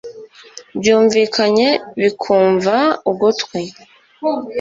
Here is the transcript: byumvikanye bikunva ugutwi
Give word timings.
byumvikanye 0.79 1.67
bikunva 2.01 2.75
ugutwi 3.11 3.61